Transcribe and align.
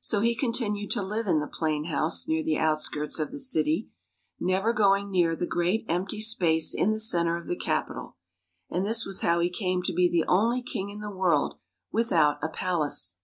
So 0.00 0.20
he 0.20 0.34
continued 0.36 0.90
to 0.90 1.02
live 1.02 1.26
in 1.26 1.40
the 1.40 1.46
plain 1.46 1.84
house 1.84 2.28
near 2.28 2.42
the 2.44 2.58
outskirts 2.58 3.18
of 3.18 3.30
the 3.30 3.38
city, 3.38 3.88
never 4.38 4.70
going 4.74 5.10
near 5.10 5.34
the 5.34 5.46
great 5.46 5.86
empty 5.88 6.20
space 6.20 6.74
in 6.74 6.90
the 6.90 7.00
center 7.00 7.38
of 7.38 7.46
the 7.46 7.56
capital. 7.56 8.16
And 8.68 8.84
this 8.84 9.06
was 9.06 9.22
how 9.22 9.40
he 9.40 9.48
came 9.48 9.82
to 9.84 9.94
be 9.94 10.10
the 10.10 10.28
only 10.28 10.60
king 10.60 10.90
in 10.90 11.00
the 11.00 11.08
world 11.10 11.54
without 11.90 12.36
a 12.44 12.50
palace. 12.50 13.16